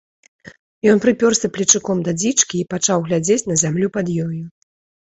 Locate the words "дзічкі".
2.21-2.55